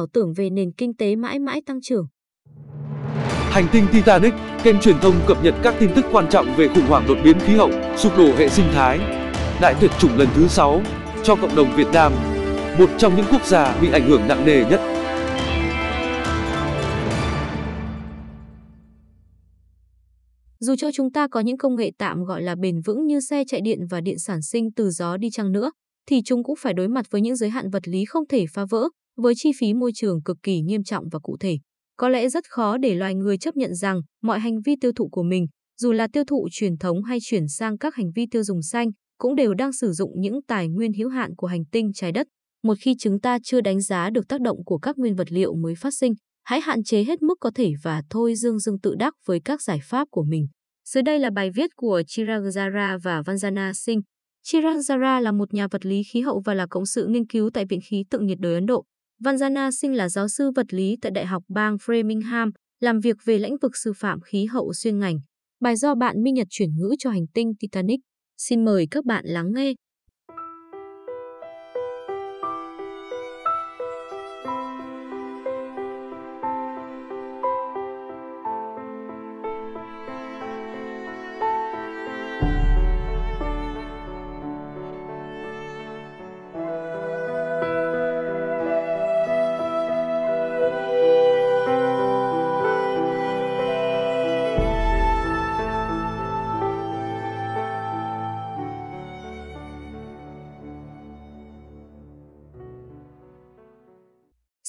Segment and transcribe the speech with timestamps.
[0.00, 2.06] ảo tưởng về nền kinh tế mãi mãi tăng trưởng.
[3.50, 6.86] Hành tinh Titanic, kênh truyền thông cập nhật các tin tức quan trọng về khủng
[6.88, 8.98] hoảng đột biến khí hậu, sụp đổ hệ sinh thái.
[9.60, 10.82] Đại tuyệt chủng lần thứ 6
[11.22, 12.12] cho cộng đồng Việt Nam,
[12.78, 14.80] một trong những quốc gia bị ảnh hưởng nặng nề nhất.
[20.60, 23.44] Dù cho chúng ta có những công nghệ tạm gọi là bền vững như xe
[23.46, 25.70] chạy điện và điện sản sinh từ gió đi chăng nữa,
[26.06, 28.64] thì chúng cũng phải đối mặt với những giới hạn vật lý không thể phá
[28.70, 31.58] vỡ, với chi phí môi trường cực kỳ nghiêm trọng và cụ thể.
[31.96, 35.08] Có lẽ rất khó để loài người chấp nhận rằng mọi hành vi tiêu thụ
[35.08, 35.46] của mình,
[35.80, 38.90] dù là tiêu thụ truyền thống hay chuyển sang các hành vi tiêu dùng xanh,
[39.18, 42.26] cũng đều đang sử dụng những tài nguyên hữu hạn của hành tinh trái đất.
[42.62, 45.54] Một khi chúng ta chưa đánh giá được tác động của các nguyên vật liệu
[45.54, 48.94] mới phát sinh, hãy hạn chế hết mức có thể và thôi dương dương tự
[48.98, 50.46] đắc với các giải pháp của mình.
[50.88, 54.02] Dưới đây là bài viết của Chirag Zara và Vanjana Singh.
[54.42, 57.50] Chirag Zara là một nhà vật lý khí hậu và là cộng sự nghiên cứu
[57.50, 58.84] tại Viện khí tượng nhiệt đới Ấn Độ.
[59.24, 63.38] Vanjana Singh là giáo sư vật lý tại Đại học bang Framingham, làm việc về
[63.38, 65.18] lĩnh vực sư phạm khí hậu xuyên ngành.
[65.60, 68.00] Bài do bạn Minh Nhật chuyển ngữ cho hành tinh Titanic.
[68.36, 69.74] Xin mời các bạn lắng nghe.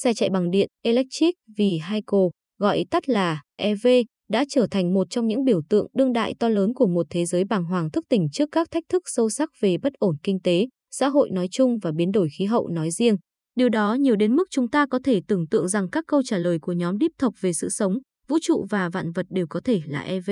[0.03, 3.87] Xe chạy bằng điện Electric Vehicle, gọi tắt là EV,
[4.29, 7.25] đã trở thành một trong những biểu tượng đương đại to lớn của một thế
[7.25, 10.39] giới bàng hoàng thức tỉnh trước các thách thức sâu sắc về bất ổn kinh
[10.39, 13.15] tế, xã hội nói chung và biến đổi khí hậu nói riêng.
[13.55, 16.37] Điều đó nhiều đến mức chúng ta có thể tưởng tượng rằng các câu trả
[16.37, 19.61] lời của nhóm Deep Thọc về sự sống, vũ trụ và vạn vật đều có
[19.63, 20.31] thể là EV.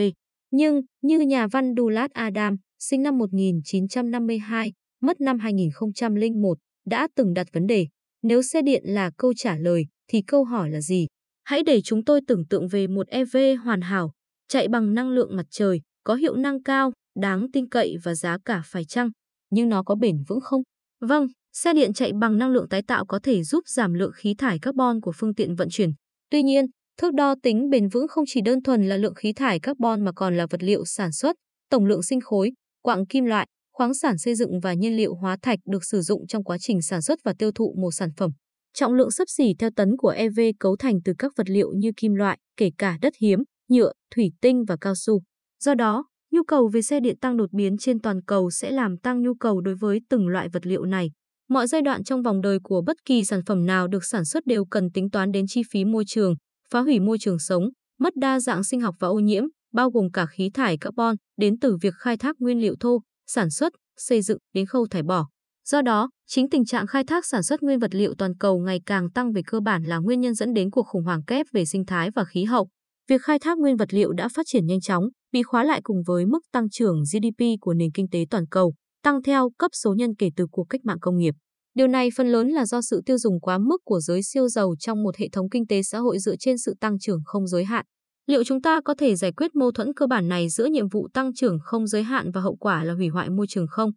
[0.52, 7.48] Nhưng, như nhà văn Douglas Adam, sinh năm 1952, mất năm 2001, đã từng đặt
[7.54, 7.88] vấn đề,
[8.24, 11.08] nếu xe điện là câu trả lời, thì câu hỏi là gì?
[11.44, 14.12] Hãy để chúng tôi tưởng tượng về một EV hoàn hảo,
[14.48, 18.38] chạy bằng năng lượng mặt trời, có hiệu năng cao, đáng tin cậy và giá
[18.46, 19.10] cả phải chăng?
[19.50, 20.62] Nhưng nó có bền vững không?
[21.02, 24.36] Vâng, xe điện chạy bằng năng lượng tái tạo có thể giúp giảm lượng khí
[24.38, 25.90] thải carbon của phương tiện vận chuyển.
[26.30, 26.66] Tuy nhiên,
[26.98, 30.12] thước đo tính bền vững không chỉ đơn thuần là lượng khí thải carbon mà
[30.12, 31.36] còn là vật liệu sản xuất,
[31.70, 32.52] tổng lượng sinh khối,
[32.82, 33.48] quặng kim loại,
[33.80, 36.82] khoáng sản xây dựng và nhiên liệu hóa thạch được sử dụng trong quá trình
[36.82, 38.32] sản xuất và tiêu thụ một sản phẩm.
[38.74, 41.92] Trọng lượng sấp xỉ theo tấn của EV cấu thành từ các vật liệu như
[41.98, 45.22] kim loại, kể cả đất hiếm, nhựa, thủy tinh và cao su.
[45.64, 48.98] Do đó, nhu cầu về xe điện tăng đột biến trên toàn cầu sẽ làm
[48.98, 51.12] tăng nhu cầu đối với từng loại vật liệu này.
[51.50, 54.46] Mọi giai đoạn trong vòng đời của bất kỳ sản phẩm nào được sản xuất
[54.46, 56.36] đều cần tính toán đến chi phí môi trường,
[56.70, 57.64] phá hủy môi trường sống,
[58.00, 61.60] mất đa dạng sinh học và ô nhiễm, bao gồm cả khí thải carbon đến
[61.60, 65.28] từ việc khai thác nguyên liệu thô, sản xuất, xây dựng đến khâu thải bỏ.
[65.66, 68.82] Do đó, chính tình trạng khai thác sản xuất nguyên vật liệu toàn cầu ngày
[68.86, 71.66] càng tăng về cơ bản là nguyên nhân dẫn đến cuộc khủng hoảng kép về
[71.66, 72.68] sinh thái và khí hậu.
[73.10, 76.04] Việc khai thác nguyên vật liệu đã phát triển nhanh chóng, bị khóa lại cùng
[76.06, 78.74] với mức tăng trưởng GDP của nền kinh tế toàn cầu,
[79.04, 81.34] tăng theo cấp số nhân kể từ cuộc cách mạng công nghiệp.
[81.74, 84.74] Điều này phần lớn là do sự tiêu dùng quá mức của giới siêu giàu
[84.80, 87.66] trong một hệ thống kinh tế xã hội dựa trên sự tăng trưởng không giới
[87.66, 87.86] hạn.
[88.30, 91.08] Liệu chúng ta có thể giải quyết mâu thuẫn cơ bản này giữa nhiệm vụ
[91.14, 93.92] tăng trưởng không giới hạn và hậu quả là hủy hoại môi trường không?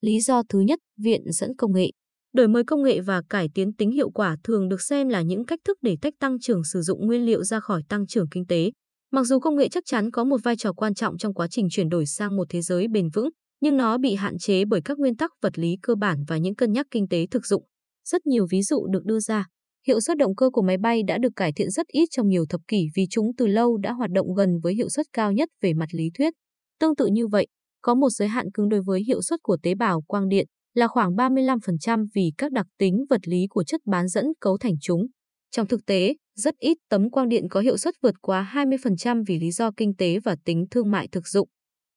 [0.00, 1.90] Lý do thứ nhất, Viện dẫn công nghệ.
[2.32, 5.44] Đổi mới công nghệ và cải tiến tính hiệu quả thường được xem là những
[5.44, 8.46] cách thức để tách tăng trưởng sử dụng nguyên liệu ra khỏi tăng trưởng kinh
[8.46, 8.70] tế.
[9.12, 11.68] Mặc dù công nghệ chắc chắn có một vai trò quan trọng trong quá trình
[11.70, 13.28] chuyển đổi sang một thế giới bền vững,
[13.60, 16.54] nhưng nó bị hạn chế bởi các nguyên tắc vật lý cơ bản và những
[16.54, 17.64] cân nhắc kinh tế thực dụng.
[18.08, 19.46] Rất nhiều ví dụ được đưa ra.
[19.86, 22.44] Hiệu suất động cơ của máy bay đã được cải thiện rất ít trong nhiều
[22.48, 25.48] thập kỷ vì chúng từ lâu đã hoạt động gần với hiệu suất cao nhất
[25.62, 26.34] về mặt lý thuyết.
[26.80, 27.46] Tương tự như vậy,
[27.82, 30.46] có một giới hạn cứng đối với hiệu suất của tế bào quang điện,
[30.78, 34.74] là khoảng 35% vì các đặc tính vật lý của chất bán dẫn cấu thành
[34.80, 35.06] chúng.
[35.50, 39.38] Trong thực tế, rất ít tấm quang điện có hiệu suất vượt quá 20% vì
[39.38, 41.48] lý do kinh tế và tính thương mại thực dụng.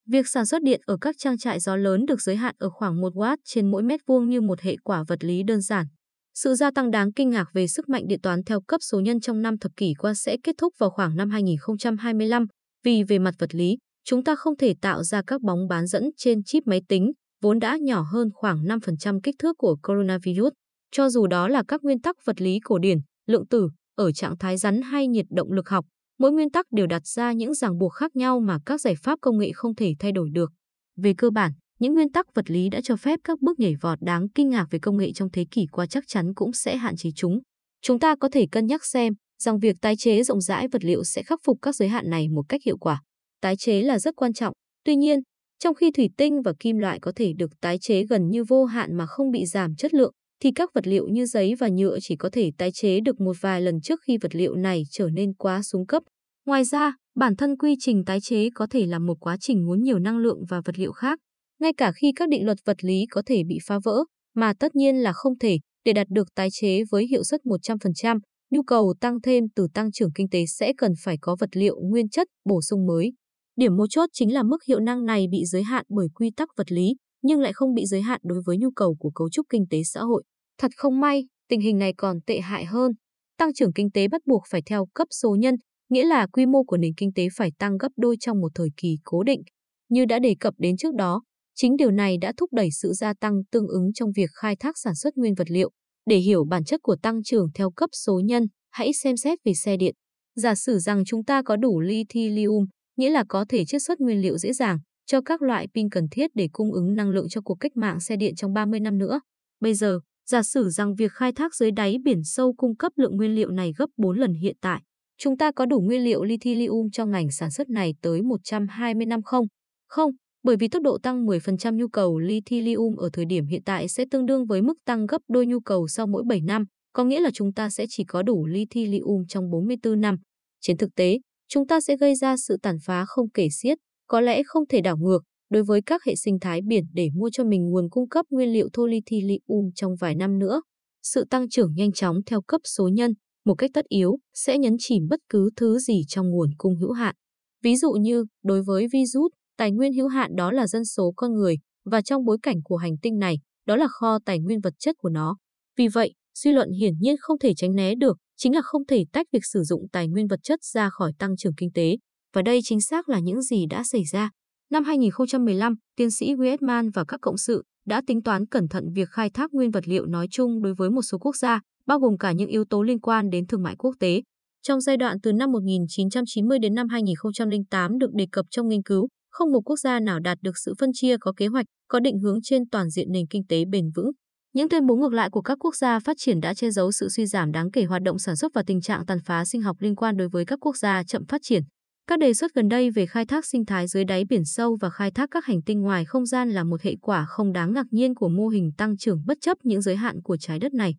[0.08, 3.02] Việc sản xuất điện ở các trang trại gió lớn được giới hạn ở khoảng
[3.02, 5.86] 1 W trên mỗi mét vuông như một hệ quả vật lý đơn giản.
[6.34, 9.20] Sự gia tăng đáng kinh ngạc về sức mạnh điện toán theo cấp số nhân
[9.20, 12.46] trong năm thập kỷ qua sẽ kết thúc vào khoảng năm 2025,
[12.84, 16.10] vì về mặt vật lý, chúng ta không thể tạo ra các bóng bán dẫn
[16.18, 17.12] trên chip máy tính,
[17.42, 20.54] vốn đã nhỏ hơn khoảng 5% kích thước của coronavirus.
[20.92, 22.98] Cho dù đó là các nguyên tắc vật lý cổ điển,
[23.28, 25.86] lượng tử, ở trạng thái rắn hay nhiệt động lực học,
[26.20, 29.20] mỗi nguyên tắc đều đặt ra những ràng buộc khác nhau mà các giải pháp
[29.22, 30.52] công nghệ không thể thay đổi được.
[30.98, 34.02] Về cơ bản, những nguyên tắc vật lý đã cho phép các bước nhảy vọt
[34.02, 36.96] đáng kinh ngạc về công nghệ trong thế kỷ qua chắc chắn cũng sẽ hạn
[36.98, 37.40] chế chúng.
[37.82, 41.04] Chúng ta có thể cân nhắc xem rằng việc tái chế rộng rãi vật liệu
[41.04, 43.02] sẽ khắc phục các giới hạn này một cách hiệu quả.
[43.42, 44.54] Tái chế là rất quan trọng.
[44.86, 45.20] Tuy nhiên,
[45.64, 48.66] trong khi thủy tinh và kim loại có thể được tái chế gần như vô
[48.66, 50.12] hạn mà không bị giảm chất lượng,
[50.44, 53.36] thì các vật liệu như giấy và nhựa chỉ có thể tái chế được một
[53.42, 56.04] vài lần trước khi vật liệu này trở nên quá xuống cấp.
[56.46, 59.84] Ngoài ra, bản thân quy trình tái chế có thể là một quá trình muốn
[59.84, 61.20] nhiều năng lượng và vật liệu khác,
[61.60, 64.04] ngay cả khi các định luật vật lý có thể bị phá vỡ,
[64.36, 68.20] mà tất nhiên là không thể, để đạt được tái chế với hiệu suất 100%,
[68.52, 71.76] nhu cầu tăng thêm từ tăng trưởng kinh tế sẽ cần phải có vật liệu
[71.82, 73.12] nguyên chất bổ sung mới.
[73.56, 76.50] Điểm mấu chốt chính là mức hiệu năng này bị giới hạn bởi quy tắc
[76.58, 79.46] vật lý, nhưng lại không bị giới hạn đối với nhu cầu của cấu trúc
[79.50, 80.24] kinh tế xã hội.
[80.58, 82.92] Thật không may, tình hình này còn tệ hại hơn.
[83.38, 85.56] Tăng trưởng kinh tế bắt buộc phải theo cấp số nhân,
[85.90, 88.70] nghĩa là quy mô của nền kinh tế phải tăng gấp đôi trong một thời
[88.78, 89.42] kỳ cố định.
[89.90, 91.22] Như đã đề cập đến trước đó,
[91.56, 94.78] chính điều này đã thúc đẩy sự gia tăng tương ứng trong việc khai thác
[94.78, 95.72] sản xuất nguyên vật liệu.
[96.06, 99.54] Để hiểu bản chất của tăng trưởng theo cấp số nhân, hãy xem xét về
[99.54, 99.96] xe điện.
[100.36, 102.66] Giả sử rằng chúng ta có đủ lithium,
[102.98, 106.08] nghĩa là có thể chiết xuất nguyên liệu dễ dàng cho các loại pin cần
[106.12, 108.98] thiết để cung ứng năng lượng cho cuộc cách mạng xe điện trong 30 năm
[108.98, 109.20] nữa.
[109.60, 110.00] Bây giờ,
[110.30, 113.52] giả sử rằng việc khai thác dưới đáy biển sâu cung cấp lượng nguyên liệu
[113.52, 114.82] này gấp 4 lần hiện tại.
[115.18, 119.22] Chúng ta có đủ nguyên liệu lithium cho ngành sản xuất này tới 120 năm
[119.24, 119.46] không?
[119.88, 120.12] Không,
[120.44, 124.06] bởi vì tốc độ tăng 10% nhu cầu lithium ở thời điểm hiện tại sẽ
[124.12, 127.20] tương đương với mức tăng gấp đôi nhu cầu sau mỗi 7 năm, có nghĩa
[127.20, 130.18] là chúng ta sẽ chỉ có đủ lithium trong 44 năm.
[130.62, 131.20] Trên thực tế,
[131.54, 133.78] chúng ta sẽ gây ra sự tàn phá không kể xiết,
[134.08, 135.20] có lẽ không thể đảo ngược
[135.50, 138.54] đối với các hệ sinh thái biển để mua cho mình nguồn cung cấp nguyên
[138.54, 140.62] liệu thô lithium trong vài năm nữa.
[141.04, 143.14] Sự tăng trưởng nhanh chóng theo cấp số nhân,
[143.46, 146.92] một cách tất yếu, sẽ nhấn chìm bất cứ thứ gì trong nguồn cung hữu
[146.92, 147.16] hạn.
[147.64, 151.34] Ví dụ như, đối với virus, tài nguyên hữu hạn đó là dân số con
[151.34, 151.56] người,
[151.86, 153.36] và trong bối cảnh của hành tinh này,
[153.68, 155.38] đó là kho tài nguyên vật chất của nó.
[155.78, 159.04] Vì vậy, suy luận hiển nhiên không thể tránh né được, chính là không thể
[159.14, 161.98] tách việc sử dụng tài nguyên vật chất ra khỏi tăng trưởng kinh tế.
[162.34, 164.30] Và đây chính xác là những gì đã xảy ra.
[164.72, 169.10] Năm 2015, tiến sĩ Weidman và các cộng sự đã tính toán cẩn thận việc
[169.10, 172.18] khai thác nguyên vật liệu nói chung đối với một số quốc gia, bao gồm
[172.18, 174.22] cả những yếu tố liên quan đến thương mại quốc tế.
[174.62, 179.08] Trong giai đoạn từ năm 1990 đến năm 2008 được đề cập trong nghiên cứu,
[179.30, 182.20] không một quốc gia nào đạt được sự phân chia có kế hoạch, có định
[182.20, 184.12] hướng trên toàn diện nền kinh tế bền vững.
[184.54, 187.10] Những tuyên bố ngược lại của các quốc gia phát triển đã che giấu sự
[187.10, 189.78] suy giảm đáng kể hoạt động sản xuất và tình trạng tàn phá sinh học
[189.80, 191.64] liên quan đối với các quốc gia chậm phát triển.
[192.08, 194.90] Các đề xuất gần đây về khai thác sinh thái dưới đáy biển sâu và
[194.90, 197.86] khai thác các hành tinh ngoài không gian là một hệ quả không đáng ngạc
[197.92, 200.96] nhiên của mô hình tăng trưởng bất chấp những giới hạn của trái đất này.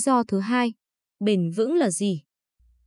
[0.00, 0.72] Do thứ hai,
[1.24, 2.22] bền vững là gì?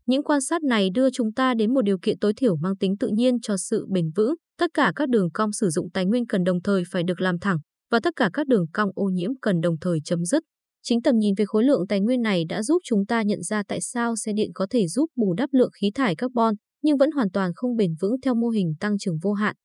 [0.05, 2.97] Những quan sát này đưa chúng ta đến một điều kiện tối thiểu mang tính
[2.97, 4.35] tự nhiên cho sự bền vững.
[4.57, 7.39] Tất cả các đường cong sử dụng tài nguyên cần đồng thời phải được làm
[7.39, 7.57] thẳng
[7.91, 10.43] và tất cả các đường cong ô nhiễm cần đồng thời chấm dứt.
[10.83, 13.63] Chính tầm nhìn về khối lượng tài nguyên này đã giúp chúng ta nhận ra
[13.67, 17.11] tại sao xe điện có thể giúp bù đắp lượng khí thải carbon nhưng vẫn
[17.11, 19.55] hoàn toàn không bền vững theo mô hình tăng trưởng vô hạn.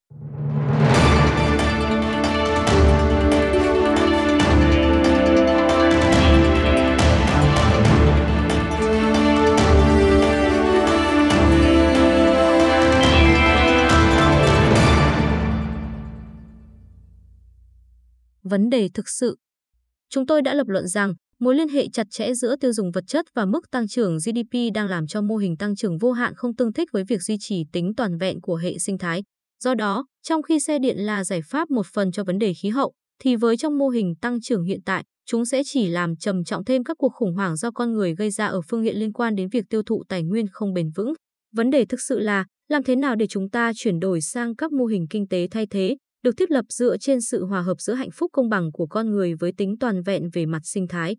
[18.48, 19.36] Vấn đề thực sự.
[20.10, 23.04] Chúng tôi đã lập luận rằng mối liên hệ chặt chẽ giữa tiêu dùng vật
[23.06, 26.34] chất và mức tăng trưởng GDP đang làm cho mô hình tăng trưởng vô hạn
[26.36, 29.22] không tương thích với việc duy trì tính toàn vẹn của hệ sinh thái.
[29.64, 32.68] Do đó, trong khi xe điện là giải pháp một phần cho vấn đề khí
[32.68, 36.44] hậu, thì với trong mô hình tăng trưởng hiện tại, chúng sẽ chỉ làm trầm
[36.44, 39.12] trọng thêm các cuộc khủng hoảng do con người gây ra ở phương diện liên
[39.12, 41.12] quan đến việc tiêu thụ tài nguyên không bền vững.
[41.52, 44.72] Vấn đề thực sự là làm thế nào để chúng ta chuyển đổi sang các
[44.72, 47.94] mô hình kinh tế thay thế được thiết lập dựa trên sự hòa hợp giữa
[47.94, 51.16] hạnh phúc công bằng của con người với tính toàn vẹn về mặt sinh thái.